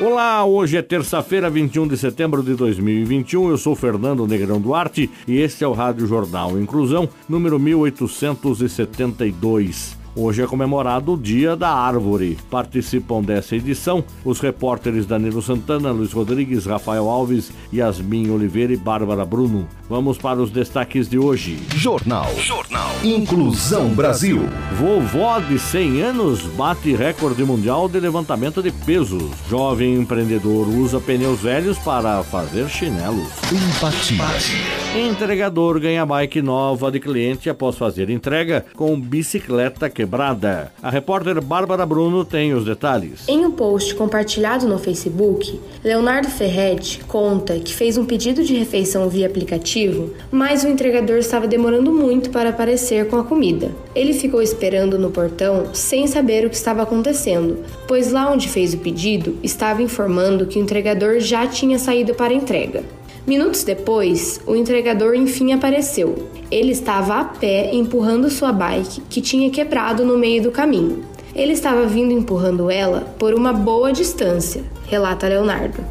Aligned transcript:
Olá, 0.00 0.44
hoje 0.44 0.76
é 0.76 0.82
terça-feira, 0.82 1.48
21 1.48 1.86
de 1.86 1.96
setembro 1.96 2.42
de 2.42 2.54
2021. 2.54 3.50
Eu 3.50 3.56
sou 3.56 3.76
Fernando 3.76 4.26
Negrão 4.26 4.60
Duarte 4.60 5.08
e 5.24 5.38
este 5.38 5.62
é 5.62 5.68
o 5.68 5.72
Rádio 5.72 6.04
Jornal 6.04 6.58
Inclusão, 6.58 7.08
número 7.28 7.60
1872. 7.60 9.96
Hoje 10.16 10.42
é 10.42 10.46
comemorado 10.46 11.14
o 11.14 11.16
Dia 11.16 11.56
da 11.56 11.70
Árvore. 11.70 12.38
Participam 12.48 13.20
dessa 13.20 13.56
edição 13.56 14.04
os 14.24 14.38
repórteres 14.38 15.06
Danilo 15.06 15.42
Santana, 15.42 15.90
Luiz 15.90 16.12
Rodrigues, 16.12 16.66
Rafael 16.66 17.08
Alves, 17.08 17.50
Yasmin 17.72 18.30
Oliveira 18.30 18.72
e 18.72 18.76
Bárbara 18.76 19.24
Bruno. 19.24 19.66
Vamos 19.88 20.16
para 20.16 20.40
os 20.40 20.50
destaques 20.50 21.08
de 21.08 21.18
hoje. 21.18 21.60
Jornal. 21.74 22.32
Jornal. 22.38 22.90
Inclusão 23.02 23.88
Brasil. 23.88 24.48
Vovó 24.78 25.40
de 25.40 25.58
100 25.58 26.02
anos 26.02 26.42
bate 26.42 26.94
recorde 26.94 27.42
mundial 27.42 27.88
de 27.88 27.98
levantamento 27.98 28.62
de 28.62 28.70
pesos. 28.70 29.30
Jovem 29.50 29.94
empreendedor 29.94 30.68
usa 30.68 31.00
pneus 31.00 31.40
velhos 31.40 31.76
para 31.78 32.22
fazer 32.22 32.68
chinelos. 32.68 33.28
Empatia. 33.50 34.83
Entregador 34.96 35.80
ganha 35.80 36.06
bike 36.06 36.40
nova 36.40 36.88
de 36.88 37.00
cliente 37.00 37.50
após 37.50 37.76
fazer 37.76 38.08
entrega 38.08 38.64
com 38.76 38.98
bicicleta 38.98 39.90
quebrada. 39.90 40.70
A 40.80 40.88
repórter 40.88 41.42
Bárbara 41.42 41.84
Bruno 41.84 42.24
tem 42.24 42.54
os 42.54 42.64
detalhes. 42.64 43.28
Em 43.28 43.44
um 43.44 43.50
post 43.50 43.92
compartilhado 43.96 44.68
no 44.68 44.78
Facebook, 44.78 45.60
Leonardo 45.82 46.28
Ferretti 46.28 47.00
conta 47.08 47.58
que 47.58 47.74
fez 47.74 47.98
um 47.98 48.04
pedido 48.04 48.44
de 48.44 48.54
refeição 48.54 49.08
via 49.08 49.26
aplicativo, 49.26 50.14
mas 50.30 50.62
o 50.62 50.68
entregador 50.68 51.16
estava 51.16 51.48
demorando 51.48 51.92
muito 51.92 52.30
para 52.30 52.50
aparecer 52.50 53.08
com 53.08 53.16
a 53.16 53.24
comida. 53.24 53.72
Ele 53.96 54.12
ficou 54.12 54.40
esperando 54.40 54.96
no 54.96 55.10
portão 55.10 55.74
sem 55.74 56.06
saber 56.06 56.46
o 56.46 56.50
que 56.50 56.56
estava 56.56 56.84
acontecendo, 56.84 57.64
pois 57.88 58.12
lá 58.12 58.30
onde 58.30 58.48
fez 58.48 58.74
o 58.74 58.78
pedido 58.78 59.36
estava 59.42 59.82
informando 59.82 60.46
que 60.46 60.56
o 60.56 60.62
entregador 60.62 61.18
já 61.18 61.48
tinha 61.48 61.80
saído 61.80 62.14
para 62.14 62.32
entrega. 62.32 62.84
Minutos 63.26 63.64
depois, 63.64 64.38
o 64.46 64.54
entregador 64.54 65.14
enfim 65.14 65.54
apareceu. 65.54 66.28
Ele 66.50 66.72
estava 66.72 67.20
a 67.20 67.24
pé 67.24 67.74
empurrando 67.74 68.28
sua 68.28 68.52
bike, 68.52 69.00
que 69.08 69.22
tinha 69.22 69.48
quebrado 69.48 70.04
no 70.04 70.18
meio 70.18 70.42
do 70.42 70.50
caminho. 70.50 71.02
Ele 71.34 71.54
estava 71.54 71.86
vindo 71.86 72.12
empurrando 72.12 72.70
ela 72.70 73.14
por 73.18 73.32
uma 73.32 73.50
boa 73.50 73.94
distância, 73.94 74.62
relata 74.86 75.26
Leonardo. 75.26 75.82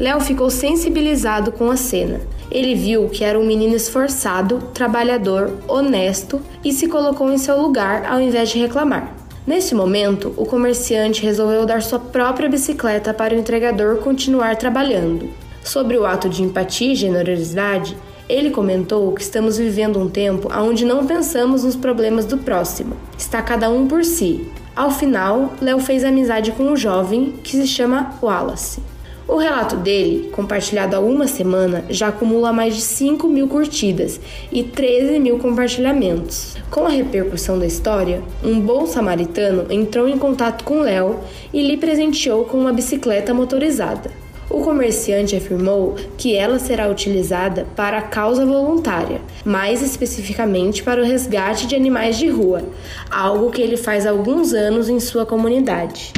Léo 0.00 0.20
ficou 0.20 0.50
sensibilizado 0.50 1.52
com 1.52 1.70
a 1.70 1.76
cena. 1.76 2.20
Ele 2.50 2.74
viu 2.74 3.08
que 3.08 3.22
era 3.22 3.38
um 3.38 3.46
menino 3.46 3.76
esforçado, 3.76 4.58
trabalhador, 4.74 5.58
honesto 5.68 6.40
e 6.64 6.72
se 6.72 6.88
colocou 6.88 7.30
em 7.30 7.38
seu 7.38 7.62
lugar 7.62 8.04
ao 8.04 8.20
invés 8.20 8.48
de 8.48 8.58
reclamar. 8.58 9.14
Neste 9.46 9.76
momento, 9.76 10.34
o 10.36 10.44
comerciante 10.44 11.22
resolveu 11.22 11.64
dar 11.64 11.82
sua 11.82 12.00
própria 12.00 12.48
bicicleta 12.48 13.14
para 13.14 13.34
o 13.34 13.38
entregador 13.38 13.98
continuar 13.98 14.56
trabalhando. 14.56 15.30
Sobre 15.62 15.96
o 15.96 16.06
ato 16.06 16.28
de 16.28 16.42
empatia 16.42 16.92
e 16.92 16.96
generosidade, 16.96 17.96
ele 18.28 18.50
comentou 18.50 19.12
que 19.12 19.22
estamos 19.22 19.58
vivendo 19.58 19.98
um 19.98 20.08
tempo 20.08 20.48
onde 20.54 20.84
não 20.84 21.06
pensamos 21.06 21.64
nos 21.64 21.76
problemas 21.76 22.24
do 22.24 22.38
próximo. 22.38 22.96
Está 23.18 23.42
cada 23.42 23.68
um 23.68 23.88
por 23.88 24.04
si. 24.04 24.46
Ao 24.74 24.90
final, 24.90 25.52
Léo 25.60 25.80
fez 25.80 26.04
amizade 26.04 26.52
com 26.52 26.62
um 26.62 26.76
jovem 26.76 27.34
que 27.42 27.50
se 27.50 27.66
chama 27.66 28.14
Wallace. 28.22 28.80
O 29.26 29.36
relato 29.36 29.76
dele, 29.76 30.28
compartilhado 30.32 30.96
há 30.96 30.98
uma 30.98 31.28
semana, 31.28 31.84
já 31.88 32.08
acumula 32.08 32.52
mais 32.52 32.74
de 32.74 32.80
5 32.80 33.28
mil 33.28 33.46
curtidas 33.46 34.20
e 34.50 34.64
13 34.64 35.20
mil 35.20 35.38
compartilhamentos. 35.38 36.56
Com 36.68 36.84
a 36.84 36.88
repercussão 36.88 37.56
da 37.56 37.66
história, 37.66 38.22
um 38.42 38.58
bom 38.60 38.86
samaritano 38.86 39.66
entrou 39.70 40.08
em 40.08 40.18
contato 40.18 40.64
com 40.64 40.80
Léo 40.80 41.20
e 41.52 41.62
lhe 41.62 41.76
presenteou 41.76 42.44
com 42.44 42.58
uma 42.58 42.72
bicicleta 42.72 43.32
motorizada. 43.32 44.10
O 44.50 44.62
comerciante 44.62 45.36
afirmou 45.36 45.94
que 46.18 46.34
ela 46.34 46.58
será 46.58 46.88
utilizada 46.88 47.68
para 47.76 47.98
a 47.98 48.02
causa 48.02 48.44
voluntária, 48.44 49.20
mais 49.44 49.80
especificamente 49.80 50.82
para 50.82 51.00
o 51.00 51.04
resgate 51.04 51.68
de 51.68 51.76
animais 51.76 52.18
de 52.18 52.28
rua, 52.28 52.64
algo 53.08 53.52
que 53.52 53.62
ele 53.62 53.76
faz 53.76 54.04
há 54.04 54.10
alguns 54.10 54.52
anos 54.52 54.88
em 54.88 54.98
sua 54.98 55.24
comunidade. 55.24 56.12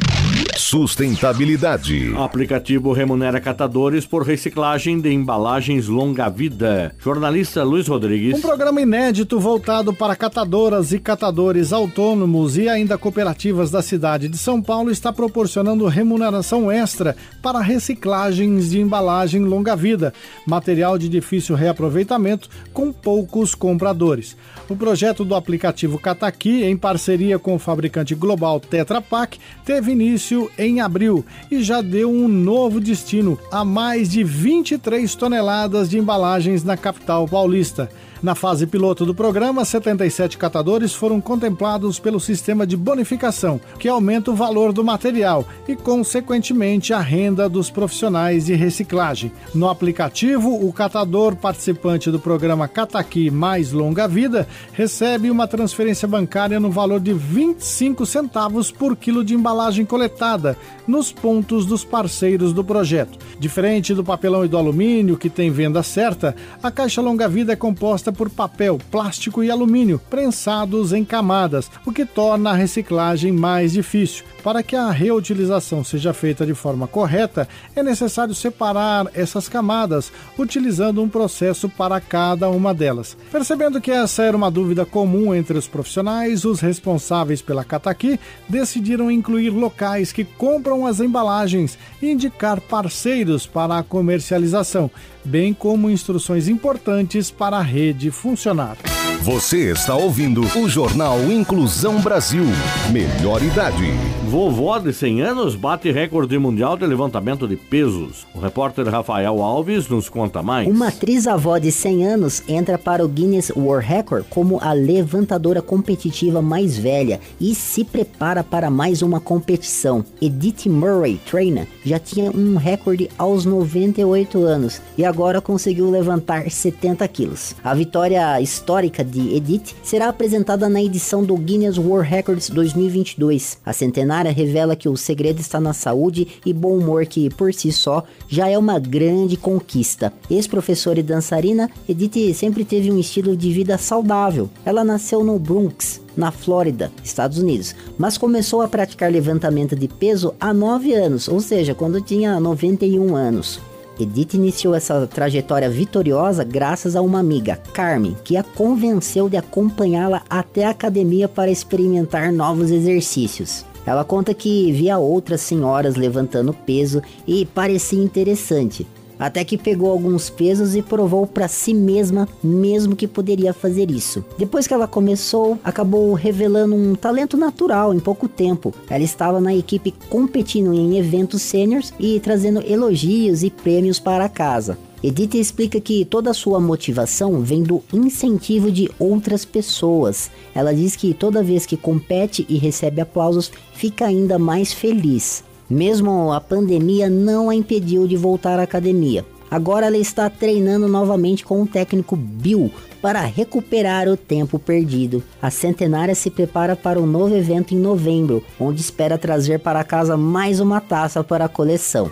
Sustentabilidade. 0.56 2.14
Aplicativo 2.16 2.92
remunera 2.92 3.40
catadores 3.40 4.04
por 4.04 4.22
reciclagem 4.22 5.00
de 5.00 5.10
embalagens 5.10 5.88
longa 5.88 6.28
vida. 6.28 6.94
Jornalista 6.98 7.62
Luiz 7.64 7.88
Rodrigues. 7.88 8.38
Um 8.38 8.40
programa 8.40 8.80
inédito 8.80 9.40
voltado 9.40 9.94
para 9.94 10.14
catadoras 10.14 10.92
e 10.92 10.98
catadores 10.98 11.72
autônomos 11.72 12.56
e 12.56 12.68
ainda 12.68 12.98
cooperativas 12.98 13.70
da 13.70 13.82
cidade 13.82 14.28
de 14.28 14.36
São 14.36 14.60
Paulo 14.62 14.90
está 14.90 15.12
proporcionando 15.12 15.86
remuneração 15.86 16.70
extra 16.70 17.16
para 17.42 17.60
reciclagens 17.60 18.70
de 18.70 18.80
embalagem 18.80 19.42
longa 19.44 19.74
vida, 19.74 20.12
material 20.46 20.98
de 20.98 21.08
difícil 21.08 21.56
reaproveitamento 21.56 22.48
com 22.72 22.92
poucos 22.92 23.54
compradores. 23.54 24.36
O 24.68 24.76
projeto 24.76 25.24
do 25.24 25.34
aplicativo 25.34 25.98
Cataqui, 25.98 26.62
em 26.62 26.76
parceria 26.76 27.38
com 27.38 27.54
o 27.54 27.58
fabricante 27.58 28.14
global 28.14 28.60
Tetra 28.60 29.00
Pak, 29.00 29.38
teve 29.64 29.92
início 29.92 30.41
em 30.58 30.80
abril 30.80 31.24
e 31.50 31.62
já 31.62 31.80
deu 31.80 32.10
um 32.10 32.28
novo 32.28 32.80
destino 32.80 33.38
a 33.50 33.64
mais 33.64 34.10
de 34.10 34.22
23 34.22 35.14
toneladas 35.14 35.90
de 35.90 35.98
embalagens 35.98 36.64
na 36.64 36.76
capital 36.76 37.26
paulista. 37.26 37.88
Na 38.22 38.36
fase 38.36 38.68
piloto 38.68 39.04
do 39.04 39.12
programa, 39.12 39.64
77 39.64 40.38
catadores 40.38 40.94
foram 40.94 41.20
contemplados 41.20 41.98
pelo 41.98 42.20
sistema 42.20 42.64
de 42.64 42.76
bonificação, 42.76 43.60
que 43.80 43.88
aumenta 43.88 44.30
o 44.30 44.34
valor 44.36 44.72
do 44.72 44.84
material 44.84 45.44
e, 45.66 45.74
consequentemente, 45.74 46.94
a 46.94 47.00
renda 47.00 47.48
dos 47.48 47.68
profissionais 47.68 48.46
de 48.46 48.54
reciclagem. 48.54 49.32
No 49.52 49.68
aplicativo, 49.68 50.54
o 50.64 50.72
catador 50.72 51.34
participante 51.34 52.12
do 52.12 52.20
programa 52.20 52.68
Cataqui 52.68 53.28
Mais 53.28 53.72
Longa 53.72 54.06
Vida 54.06 54.46
recebe 54.72 55.28
uma 55.28 55.48
transferência 55.48 56.06
bancária 56.06 56.60
no 56.60 56.70
valor 56.70 57.00
de 57.00 57.12
25 57.12 58.06
centavos 58.06 58.70
por 58.70 58.94
quilo 58.94 59.24
de 59.24 59.34
embalagem 59.34 59.84
coletada 59.84 60.56
nos 60.86 61.10
pontos 61.10 61.66
dos 61.66 61.84
parceiros 61.84 62.52
do 62.52 62.62
projeto. 62.62 63.18
Diferente 63.40 63.92
do 63.92 64.04
papelão 64.04 64.44
e 64.44 64.48
do 64.48 64.56
alumínio, 64.56 65.18
que 65.18 65.28
tem 65.28 65.50
venda 65.50 65.82
certa, 65.82 66.36
a 66.62 66.70
caixa 66.70 67.02
longa 67.02 67.28
vida 67.28 67.52
é 67.52 67.56
composta 67.56 68.11
por 68.12 68.30
papel, 68.30 68.78
plástico 68.90 69.42
e 69.42 69.50
alumínio 69.50 70.00
prensados 70.10 70.92
em 70.92 71.04
camadas, 71.04 71.70
o 71.86 71.92
que 71.92 72.04
torna 72.04 72.50
a 72.50 72.54
reciclagem 72.54 73.32
mais 73.32 73.72
difícil. 73.72 74.24
Para 74.42 74.62
que 74.62 74.74
a 74.74 74.90
reutilização 74.90 75.84
seja 75.84 76.12
feita 76.12 76.44
de 76.44 76.52
forma 76.52 76.88
correta, 76.88 77.48
é 77.76 77.82
necessário 77.82 78.34
separar 78.34 79.06
essas 79.14 79.48
camadas, 79.48 80.12
utilizando 80.36 81.00
um 81.00 81.08
processo 81.08 81.68
para 81.68 82.00
cada 82.00 82.48
uma 82.48 82.74
delas. 82.74 83.16
Percebendo 83.30 83.80
que 83.80 83.90
essa 83.90 84.22
era 84.22 84.36
uma 84.36 84.50
dúvida 84.50 84.84
comum 84.84 85.32
entre 85.32 85.56
os 85.56 85.68
profissionais, 85.68 86.44
os 86.44 86.60
responsáveis 86.60 87.40
pela 87.40 87.64
Cataqui 87.64 88.18
decidiram 88.48 89.10
incluir 89.10 89.50
locais 89.50 90.12
que 90.12 90.24
compram 90.24 90.86
as 90.86 90.98
embalagens 90.98 91.78
e 92.00 92.10
indicar 92.10 92.60
parceiros 92.60 93.46
para 93.46 93.78
a 93.78 93.82
comercialização, 93.82 94.90
bem 95.24 95.54
como 95.54 95.88
instruções 95.88 96.48
importantes 96.48 97.30
para 97.30 97.58
a 97.58 97.62
rede 97.62 98.10
funcionar. 98.10 98.76
Você 99.22 99.70
está 99.70 99.94
ouvindo 99.94 100.40
o 100.58 100.68
Jornal 100.68 101.16
Inclusão 101.30 102.00
Brasil. 102.00 102.42
Melhor 102.90 103.40
idade. 103.40 103.84
Vovó 104.28 104.78
de 104.80 104.92
100 104.92 105.22
anos 105.22 105.54
bate 105.54 105.92
recorde 105.92 106.36
mundial 106.38 106.76
de 106.76 106.84
levantamento 106.84 107.46
de 107.46 107.54
pesos. 107.54 108.26
O 108.34 108.40
repórter 108.40 108.88
Rafael 108.88 109.40
Alves 109.40 109.86
nos 109.88 110.08
conta 110.08 110.42
mais. 110.42 110.66
Uma 110.66 110.88
atriz 110.88 111.28
avó 111.28 111.56
de 111.58 111.70
100 111.70 112.04
anos 112.04 112.42
entra 112.48 112.76
para 112.76 113.04
o 113.04 113.08
Guinness 113.08 113.52
World 113.54 113.86
Record 113.86 114.24
como 114.28 114.58
a 114.60 114.72
levantadora 114.72 115.62
competitiva 115.62 116.42
mais 116.42 116.76
velha 116.76 117.20
e 117.40 117.54
se 117.54 117.84
prepara 117.84 118.42
para 118.42 118.70
mais 118.70 119.02
uma 119.02 119.20
competição. 119.20 120.04
Edith 120.20 120.68
Murray 120.68 121.20
Trainer 121.30 121.68
já 121.84 122.00
tinha 122.00 122.32
um 122.32 122.56
recorde 122.56 123.08
aos 123.16 123.44
98 123.44 124.42
anos 124.42 124.82
e 124.98 125.04
agora 125.04 125.40
conseguiu 125.40 125.88
levantar 125.90 126.50
70 126.50 127.06
quilos. 127.06 127.54
A 127.62 127.72
vitória 127.72 128.40
histórica 128.40 129.11
de 129.12 129.36
Edith 129.36 129.74
será 129.82 130.08
apresentada 130.08 130.68
na 130.70 130.82
edição 130.82 131.22
do 131.22 131.36
Guinness 131.36 131.76
World 131.76 132.08
Records 132.08 132.48
2022. 132.48 133.58
A 133.64 133.72
centenária 133.74 134.32
revela 134.32 134.74
que 134.74 134.88
o 134.88 134.96
segredo 134.96 135.38
está 135.38 135.60
na 135.60 135.74
saúde 135.74 136.26
e 136.46 136.52
bom 136.52 136.78
humor 136.78 137.04
que, 137.04 137.28
por 137.28 137.52
si 137.52 137.70
só, 137.70 138.04
já 138.26 138.48
é 138.48 138.56
uma 138.56 138.78
grande 138.78 139.36
conquista. 139.36 140.12
Ex-professora 140.30 141.00
e 141.00 141.02
dançarina, 141.02 141.70
Edith 141.86 142.34
sempre 142.34 142.64
teve 142.64 142.90
um 142.90 142.98
estilo 142.98 143.36
de 143.36 143.52
vida 143.52 143.76
saudável. 143.76 144.48
Ela 144.64 144.82
nasceu 144.82 145.22
no 145.22 145.38
Bronx, 145.38 146.00
na 146.16 146.30
Flórida, 146.30 146.90
Estados 147.04 147.36
Unidos, 147.36 147.74
mas 147.98 148.16
começou 148.16 148.62
a 148.62 148.68
praticar 148.68 149.12
levantamento 149.12 149.76
de 149.76 149.88
peso 149.88 150.34
há 150.40 150.54
9 150.54 150.94
anos, 150.94 151.28
ou 151.28 151.40
seja, 151.40 151.74
quando 151.74 152.00
tinha 152.00 152.40
91 152.40 153.14
anos. 153.14 153.60
Edith 153.98 154.34
iniciou 154.34 154.74
essa 154.74 155.06
trajetória 155.06 155.68
vitoriosa 155.68 156.44
graças 156.44 156.96
a 156.96 157.02
uma 157.02 157.18
amiga, 157.18 157.56
Carmen, 157.72 158.16
que 158.24 158.36
a 158.36 158.42
convenceu 158.42 159.28
de 159.28 159.36
acompanhá-la 159.36 160.22
até 160.28 160.64
a 160.64 160.70
academia 160.70 161.28
para 161.28 161.50
experimentar 161.50 162.32
novos 162.32 162.70
exercícios. 162.70 163.64
Ela 163.84 164.04
conta 164.04 164.32
que 164.32 164.70
via 164.72 164.98
outras 164.98 165.40
senhoras 165.40 165.96
levantando 165.96 166.54
peso 166.54 167.02
e 167.26 167.44
parecia 167.44 168.02
interessante, 168.02 168.86
até 169.22 169.44
que 169.44 169.56
pegou 169.56 169.90
alguns 169.90 170.28
pesos 170.28 170.74
e 170.74 170.82
provou 170.82 171.26
para 171.26 171.46
si 171.46 171.72
mesma 171.72 172.28
mesmo 172.42 172.96
que 172.96 173.06
poderia 173.06 173.52
fazer 173.52 173.88
isso. 173.90 174.24
Depois 174.36 174.66
que 174.66 174.74
ela 174.74 174.88
começou, 174.88 175.58
acabou 175.62 176.12
revelando 176.12 176.74
um 176.74 176.96
talento 176.96 177.36
natural 177.36 177.94
em 177.94 178.00
pouco 178.00 178.28
tempo. 178.28 178.74
Ela 178.90 179.04
estava 179.04 179.40
na 179.40 179.54
equipe 179.54 179.94
competindo 180.10 180.74
em 180.74 180.98
eventos 180.98 181.40
seniors 181.42 181.94
e 182.00 182.18
trazendo 182.18 182.60
elogios 182.66 183.44
e 183.44 183.50
prêmios 183.50 184.00
para 184.00 184.28
casa. 184.28 184.76
Edith 185.02 185.34
explica 185.34 185.80
que 185.80 186.04
toda 186.04 186.30
a 186.30 186.34
sua 186.34 186.60
motivação 186.60 187.40
vem 187.40 187.62
do 187.62 187.82
incentivo 187.92 188.70
de 188.70 188.88
outras 189.00 189.44
pessoas. 189.44 190.30
Ela 190.54 190.72
diz 190.72 190.94
que 190.94 191.12
toda 191.12 191.42
vez 191.42 191.66
que 191.66 191.76
compete 191.76 192.46
e 192.48 192.56
recebe 192.56 193.00
aplausos, 193.00 193.50
fica 193.72 194.06
ainda 194.06 194.38
mais 194.38 194.72
feliz. 194.72 195.42
Mesmo 195.72 196.30
a 196.34 196.38
pandemia 196.38 197.08
não 197.08 197.48
a 197.48 197.54
impediu 197.54 198.06
de 198.06 198.14
voltar 198.14 198.58
à 198.58 198.62
academia. 198.62 199.24
Agora 199.50 199.86
ela 199.86 199.96
está 199.96 200.28
treinando 200.28 200.86
novamente 200.86 201.46
com 201.46 201.62
o 201.62 201.66
técnico 201.66 202.14
Bill 202.14 202.70
para 203.02 203.20
recuperar 203.22 204.08
o 204.08 204.16
tempo 204.16 204.58
perdido. 204.58 205.22
A 205.42 205.50
centenária 205.50 206.14
se 206.14 206.30
prepara 206.30 206.76
para 206.76 207.00
um 207.00 207.06
novo 207.06 207.34
evento 207.34 207.74
em 207.74 207.78
novembro, 207.78 208.44
onde 208.58 208.80
espera 208.80 209.18
trazer 209.18 209.58
para 209.58 209.82
casa 209.82 210.16
mais 210.16 210.60
uma 210.60 210.80
taça 210.80 211.24
para 211.24 211.46
a 211.46 211.48
coleção. 211.48 212.10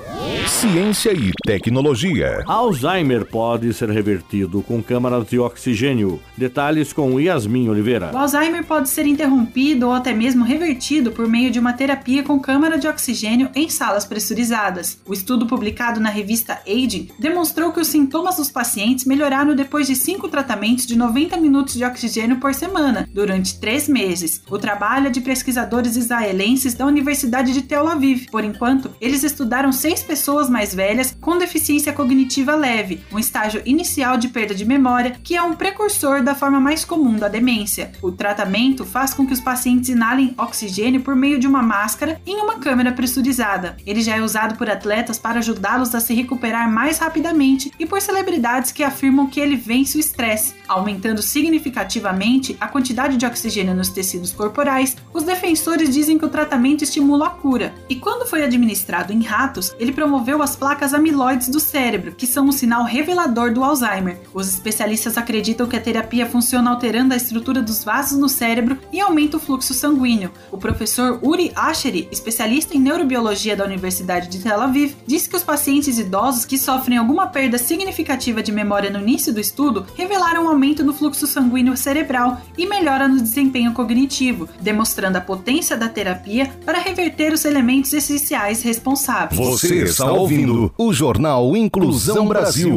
Ciência 0.49 1.13
e 1.13 1.31
tecnologia. 1.47 2.43
Alzheimer 2.47 3.25
pode 3.25 3.73
ser 3.73 3.89
revertido 3.89 4.63
com 4.63 4.83
câmaras 4.83 5.27
de 5.29 5.39
oxigênio. 5.39 6.21
Detalhes 6.37 6.93
com 6.93 7.21
Yasmin 7.21 7.69
Oliveira. 7.69 8.11
O 8.13 8.19
Alzheimer 8.19 8.65
pode 8.65 8.89
ser 8.89 9.07
interrompido 9.07 9.87
ou 9.87 9.93
até 9.93 10.13
mesmo 10.13 10.45
revertido 10.45 11.13
por 11.13 11.29
meio 11.29 11.51
de 11.51 11.59
uma 11.59 11.73
terapia 11.73 12.23
com 12.23 12.39
câmara 12.41 12.79
de 12.79 12.89
oxigênio 12.89 13.49
em 13.55 13.69
salas 13.69 14.05
pressurizadas. 14.05 14.99
O 15.07 15.13
estudo 15.13 15.47
publicado 15.47 16.01
na 16.01 16.11
revista 16.11 16.61
Aging 16.67 17.09
demonstrou 17.19 17.73
que 17.73 17.81
os 17.81 17.87
sintomas 17.87 18.37
dos 18.37 18.51
pacientes 18.51 19.05
melhoraram 19.05 19.55
depois 19.55 19.87
de 19.87 19.95
cinco 19.95 20.29
tratamentos 20.29 20.80
de 20.87 20.97
90 20.97 21.37
minutos 21.37 21.75
de 21.75 21.85
oxigênio 21.85 22.39
por 22.39 22.55
semana, 22.55 23.09
durante 23.13 23.59
três 23.59 23.89
meses. 23.89 24.43
O 24.51 24.59
trabalho 24.59 25.09
é 25.09 25.11
de 25.11 25.21
pesquisadores 25.21 25.97
israelenses 25.97 26.75
da 26.75 26.87
Universidade 26.87 27.53
de 27.53 27.63
Tel 27.63 27.89
Aviv. 27.89 28.27
Por 28.31 28.45
enquanto, 28.45 28.91
eles 29.01 29.23
estudaram 29.23 29.73
seis 29.73 30.03
pessoas 30.03 30.49
mais 30.49 30.75
velhas 30.75 31.17
com 31.21 31.39
deficiência 31.39 31.93
cognitiva 31.93 32.55
leve, 32.55 33.01
um 33.13 33.19
estágio 33.19 33.63
inicial 33.65 34.17
de 34.17 34.29
perda 34.29 34.55
de 34.55 34.65
memória 34.65 35.17
que 35.23 35.37
é 35.37 35.43
um 35.43 35.55
precursor 35.55 36.23
da 36.23 36.35
forma 36.35 36.61
mais 36.61 36.85
comum 36.85 37.17
da 37.17 37.29
demência. 37.29 37.93
O 38.03 38.13
tratamento 38.13 38.85
faz 38.85 39.15
com 39.15 39.27
que 39.27 39.33
os 39.33 39.41
pacientes 39.41 39.89
inalem 39.89 40.35
oxigênio 40.37 41.01
por 41.01 41.15
meio 41.15 41.39
de 41.39 41.47
uma 41.47 41.63
máscara 41.63 42.21
em 42.27 42.37
uma 42.37 42.59
câmera 42.59 42.93
pressurizada. 42.93 43.77
Ele 43.87 44.03
já 44.03 44.17
é 44.17 44.23
usado 44.23 44.57
por 44.57 44.69
atletas 44.69 45.19
para 45.19 45.39
ajudá-los 45.39 45.95
a 45.95 46.01
se 46.01 46.15
recuperar 46.15 46.71
mais 46.71 46.99
rapidamente 46.99 47.73
e 47.79 47.87
por 47.87 48.01
celebridades 48.01 48.73
que 48.73 48.83
afirmam 48.83 49.27
que 49.27 49.41
ele 49.41 49.57
vence 49.57 49.97
o 49.97 50.01
estresse, 50.01 50.55
aumentando 50.71 51.21
significativamente 51.21 52.57
a 52.61 52.69
quantidade 52.69 53.17
de 53.17 53.27
oxigênio 53.27 53.75
nos 53.75 53.89
tecidos 53.89 54.33
corporais. 54.33 54.97
Os 55.13 55.25
defensores 55.25 55.93
dizem 55.93 56.17
que 56.17 56.25
o 56.25 56.29
tratamento 56.29 56.85
estimula 56.85 57.27
a 57.27 57.31
cura. 57.31 57.75
E 57.89 57.97
quando 57.97 58.27
foi 58.27 58.45
administrado 58.45 59.13
em 59.13 59.23
ratos, 59.23 59.75
ele 59.81 59.93
promoveu 59.93 60.41
as 60.43 60.55
placas 60.55 60.95
amiloides 60.95 61.49
do 61.49 61.59
cérebro, 61.59 62.13
que 62.13 62.27
são 62.27 62.47
um 62.47 62.53
sinal 62.53 62.85
revelador 62.85 63.53
do 63.53 63.65
Alzheimer. 63.65 64.21
Os 64.33 64.49
especialistas 64.49 65.19
acreditam 65.19 65.67
que 65.67 65.77
a 65.77 65.81
terapia 65.81 66.27
funciona 66.27 66.71
alterando 66.71 67.15
a 67.15 67.17
estrutura 67.17 67.61
dos 67.61 67.83
vasos 67.83 68.19
no 68.19 68.29
cérebro 68.29 68.79
e 68.93 69.01
aumenta 69.01 69.37
o 69.37 69.41
fluxo 69.41 69.75
sanguíneo. 69.75 70.31
O 70.53 70.59
professor 70.59 71.19
Uri 71.23 71.51
Asheri, 71.57 72.09
especialista 72.13 72.77
em 72.77 72.81
neurobiologia 72.81 73.57
da 73.57 73.65
Universidade 73.65 74.29
de 74.29 74.39
Tel 74.39 74.61
Aviv, 74.61 74.95
disse 75.07 75.29
que 75.29 75.37
os 75.37 75.43
pacientes 75.43 75.99
idosos 75.99 76.45
que 76.45 76.57
sofrem 76.57 76.97
alguma 76.97 77.27
perda 77.27 77.59
significativa 77.59 78.43
de 78.43 78.53
memória 78.53 78.91
no 78.91 79.01
início 79.01 79.33
do 79.33 79.41
estudo 79.41 79.87
revelaram 79.97 80.47
um 80.47 80.51
aumento 80.61 80.85
no 80.85 80.93
fluxo 80.93 81.27
sanguíneo 81.27 81.75
cerebral 81.75 82.43
e 82.57 82.67
melhora 82.67 83.09
no 83.09 83.19
desempenho 83.19 83.73
cognitivo, 83.73 84.47
demonstrando 84.61 85.17
a 85.17 85.21
potência 85.21 85.75
da 85.75 85.89
terapia 85.89 86.51
para 86.67 86.79
reverter 86.79 87.33
os 87.33 87.47
elementos 87.47 87.95
essenciais 87.95 88.63
responsáveis. 88.63 89.41
Você 89.41 89.85
está 89.85 90.13
ouvindo 90.13 90.71
o 90.77 90.93
Jornal 90.93 91.57
Inclusão 91.57 92.29
Brasil. 92.29 92.77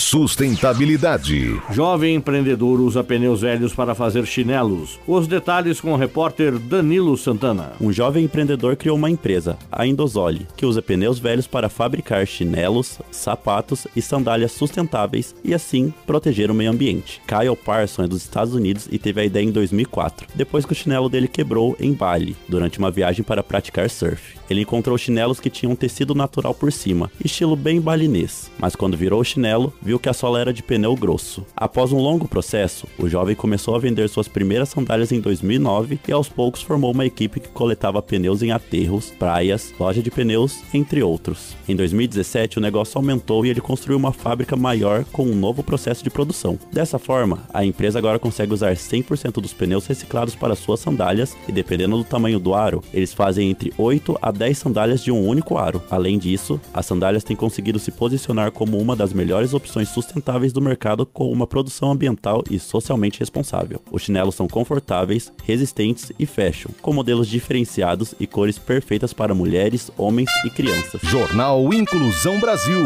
Sustentabilidade. 0.00 1.60
Jovem 1.70 2.14
empreendedor 2.14 2.80
usa 2.80 3.04
pneus 3.04 3.42
velhos 3.42 3.74
para 3.74 3.94
fazer 3.94 4.26
chinelos. 4.26 4.98
Os 5.06 5.26
detalhes 5.26 5.78
com 5.78 5.92
o 5.92 5.96
repórter 5.96 6.58
Danilo 6.58 7.18
Santana. 7.18 7.72
Um 7.78 7.92
jovem 7.92 8.24
empreendedor 8.24 8.76
criou 8.76 8.96
uma 8.96 9.10
empresa, 9.10 9.58
a 9.70 9.86
Indosole, 9.86 10.46
que 10.56 10.64
usa 10.64 10.80
pneus 10.80 11.18
velhos 11.18 11.46
para 11.46 11.68
fabricar 11.68 12.26
chinelos, 12.26 12.98
sapatos 13.10 13.86
e 13.94 14.00
sandálias 14.00 14.52
sustentáveis 14.52 15.34
e 15.44 15.52
assim 15.52 15.92
proteger 16.06 16.50
o 16.50 16.54
meio 16.54 16.70
ambiente. 16.70 17.20
Kyle 17.26 17.54
Parson 17.54 18.04
é 18.04 18.08
dos 18.08 18.22
Estados 18.22 18.54
Unidos 18.54 18.88
e 18.90 18.98
teve 18.98 19.20
a 19.20 19.24
ideia 19.24 19.44
em 19.44 19.52
2004, 19.52 20.28
depois 20.34 20.64
que 20.64 20.72
o 20.72 20.76
chinelo 20.76 21.10
dele 21.10 21.28
quebrou 21.28 21.76
em 21.78 21.92
Bali, 21.92 22.34
durante 22.48 22.78
uma 22.78 22.90
viagem 22.90 23.22
para 23.22 23.42
praticar 23.42 23.90
surf. 23.90 24.40
Ele 24.48 24.62
encontrou 24.62 24.96
chinelos 24.96 25.38
que 25.38 25.50
tinham 25.50 25.76
tecido 25.76 26.14
natural 26.14 26.54
por 26.54 26.72
cima, 26.72 27.12
estilo 27.22 27.54
bem 27.54 27.80
balinês, 27.80 28.50
mas 28.58 28.74
quando 28.74 28.96
virou 28.96 29.20
o 29.20 29.24
chinelo, 29.24 29.72
viu 29.90 29.98
que 29.98 30.08
a 30.08 30.12
sola 30.12 30.40
era 30.40 30.52
de 30.52 30.62
pneu 30.62 30.94
grosso. 30.94 31.44
Após 31.56 31.90
um 31.90 31.98
longo 31.98 32.28
processo, 32.28 32.86
o 32.96 33.08
jovem 33.08 33.34
começou 33.34 33.74
a 33.74 33.78
vender 33.80 34.08
suas 34.08 34.28
primeiras 34.28 34.68
sandálias 34.68 35.10
em 35.10 35.20
2009 35.20 35.98
e 36.06 36.12
aos 36.12 36.28
poucos 36.28 36.62
formou 36.62 36.92
uma 36.92 37.04
equipe 37.04 37.40
que 37.40 37.48
coletava 37.48 38.00
pneus 38.00 38.40
em 38.40 38.52
aterros, 38.52 39.10
praias, 39.10 39.74
loja 39.80 40.00
de 40.00 40.08
pneus, 40.08 40.60
entre 40.72 41.02
outros. 41.02 41.56
Em 41.68 41.74
2017, 41.74 42.58
o 42.58 42.60
negócio 42.60 42.96
aumentou 42.98 43.44
e 43.44 43.50
ele 43.50 43.60
construiu 43.60 43.98
uma 43.98 44.12
fábrica 44.12 44.54
maior 44.54 45.04
com 45.06 45.24
um 45.24 45.34
novo 45.34 45.60
processo 45.60 46.04
de 46.04 46.10
produção. 46.10 46.56
Dessa 46.72 46.96
forma, 46.96 47.40
a 47.52 47.64
empresa 47.64 47.98
agora 47.98 48.20
consegue 48.20 48.54
usar 48.54 48.74
100% 48.74 49.40
dos 49.40 49.52
pneus 49.52 49.88
reciclados 49.88 50.36
para 50.36 50.54
suas 50.54 50.78
sandálias 50.78 51.36
e 51.48 51.52
dependendo 51.52 51.98
do 51.98 52.04
tamanho 52.04 52.38
do 52.38 52.54
aro, 52.54 52.80
eles 52.94 53.12
fazem 53.12 53.50
entre 53.50 53.72
8 53.76 54.16
a 54.22 54.30
10 54.30 54.56
sandálias 54.56 55.02
de 55.02 55.10
um 55.10 55.26
único 55.26 55.58
aro. 55.58 55.82
Além 55.90 56.16
disso, 56.16 56.60
as 56.72 56.86
sandálias 56.86 57.24
têm 57.24 57.34
conseguido 57.34 57.80
se 57.80 57.90
posicionar 57.90 58.52
como 58.52 58.78
uma 58.78 58.94
das 58.94 59.12
melhores 59.12 59.52
opções 59.70 59.88
sustentáveis 59.88 60.52
do 60.52 60.60
mercado 60.60 61.06
com 61.06 61.30
uma 61.30 61.46
produção 61.46 61.92
ambiental 61.92 62.42
e 62.50 62.58
socialmente 62.58 63.20
responsável. 63.20 63.80
Os 63.90 64.02
chinelos 64.02 64.34
são 64.34 64.48
confortáveis, 64.48 65.32
resistentes 65.44 66.10
e 66.18 66.26
fashion, 66.26 66.70
com 66.82 66.92
modelos 66.92 67.28
diferenciados 67.28 68.14
e 68.18 68.26
cores 68.26 68.58
perfeitas 68.58 69.12
para 69.12 69.34
mulheres, 69.34 69.90
homens 69.96 70.28
e 70.44 70.50
crianças. 70.50 71.00
Jornal 71.02 71.72
Inclusão 71.72 72.40
Brasil. 72.40 72.80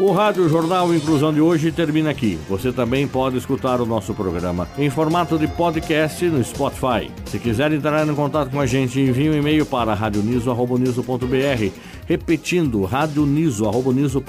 O 0.00 0.10
Rádio 0.10 0.48
Jornal 0.48 0.94
Inclusão 0.94 1.34
de 1.34 1.40
hoje 1.40 1.70
termina 1.70 2.10
aqui. 2.10 2.38
Você 2.48 2.72
também 2.72 3.06
pode 3.06 3.36
escutar 3.36 3.78
o 3.78 3.84
nosso 3.84 4.14
programa 4.14 4.66
em 4.78 4.88
formato 4.88 5.38
de 5.38 5.46
podcast 5.46 6.24
no 6.26 6.42
Spotify. 6.42 7.10
Se 7.26 7.38
quiser 7.38 7.72
entrar 7.72 8.08
em 8.08 8.14
contato 8.14 8.50
com 8.50 8.58
a 8.58 8.64
gente, 8.64 8.98
envie 8.98 9.28
um 9.28 9.34
e-mail 9.34 9.66
para 9.66 9.92
radioniso.br, 9.92 11.72
repetindo 12.06 12.84
radioniso.br 12.84 14.20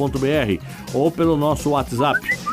ou 0.94 1.12
pelo 1.12 1.36
nosso 1.38 1.72
WhatsApp. 1.72 2.53